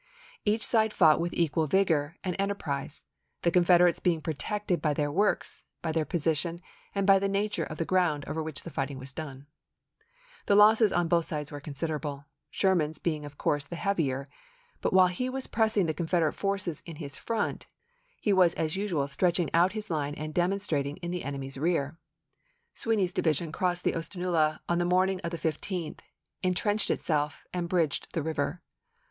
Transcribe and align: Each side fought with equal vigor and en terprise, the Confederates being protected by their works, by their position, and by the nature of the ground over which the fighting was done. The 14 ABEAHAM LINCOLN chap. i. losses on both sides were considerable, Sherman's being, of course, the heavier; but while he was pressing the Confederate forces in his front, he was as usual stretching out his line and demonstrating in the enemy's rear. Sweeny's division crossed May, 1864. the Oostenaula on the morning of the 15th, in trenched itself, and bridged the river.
Each 0.45 0.65
side 0.65 0.93
fought 0.93 1.21
with 1.21 1.31
equal 1.35 1.67
vigor 1.67 2.17
and 2.23 2.35
en 2.39 2.49
terprise, 2.49 3.03
the 3.43 3.51
Confederates 3.51 3.99
being 3.99 4.19
protected 4.19 4.81
by 4.81 4.95
their 4.95 5.11
works, 5.11 5.63
by 5.83 5.91
their 5.91 6.05
position, 6.05 6.59
and 6.95 7.05
by 7.05 7.19
the 7.19 7.29
nature 7.29 7.65
of 7.65 7.77
the 7.77 7.85
ground 7.85 8.25
over 8.25 8.41
which 8.41 8.63
the 8.63 8.71
fighting 8.71 8.97
was 8.97 9.11
done. 9.13 9.45
The 10.47 10.55
14 10.55 10.57
ABEAHAM 10.57 10.57
LINCOLN 10.57 10.57
chap. 10.57 10.57
i. 10.57 10.57
losses 10.57 10.93
on 10.93 11.07
both 11.07 11.25
sides 11.25 11.51
were 11.51 11.59
considerable, 11.59 12.25
Sherman's 12.49 12.97
being, 12.97 13.25
of 13.25 13.37
course, 13.37 13.65
the 13.67 13.75
heavier; 13.75 14.27
but 14.81 14.91
while 14.91 15.05
he 15.05 15.29
was 15.29 15.45
pressing 15.45 15.85
the 15.85 15.93
Confederate 15.93 16.33
forces 16.33 16.81
in 16.87 16.95
his 16.95 17.15
front, 17.15 17.67
he 18.19 18.33
was 18.33 18.55
as 18.55 18.75
usual 18.75 19.07
stretching 19.07 19.53
out 19.53 19.73
his 19.73 19.91
line 19.91 20.15
and 20.15 20.33
demonstrating 20.33 20.97
in 20.97 21.11
the 21.11 21.23
enemy's 21.23 21.59
rear. 21.59 21.99
Sweeny's 22.73 23.13
division 23.13 23.51
crossed 23.51 23.85
May, 23.85 23.91
1864. 23.91 23.91
the 23.91 24.51
Oostenaula 24.51 24.59
on 24.67 24.79
the 24.79 24.91
morning 24.91 25.21
of 25.23 25.29
the 25.29 25.37
15th, 25.37 25.99
in 26.41 26.53
trenched 26.55 26.89
itself, 26.89 27.43
and 27.53 27.69
bridged 27.69 28.07
the 28.13 28.23
river. 28.23 28.63